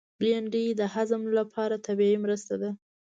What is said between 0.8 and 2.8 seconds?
هضم لپاره طبیعي مرسته ده